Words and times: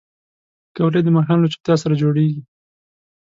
پکورې 0.73 0.99
د 1.03 1.07
ماښام 1.15 1.39
له 1.41 1.47
چوپتیا 1.51 1.75
سره 1.83 1.99
جوړېږي 2.01 2.41